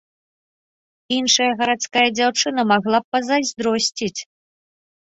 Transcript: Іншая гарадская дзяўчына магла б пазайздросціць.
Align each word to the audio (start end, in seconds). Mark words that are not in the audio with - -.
Іншая 1.17 1.51
гарадская 1.59 2.07
дзяўчына 2.17 2.61
магла 2.75 2.97
б 3.07 3.11
пазайздросціць. 3.13 4.15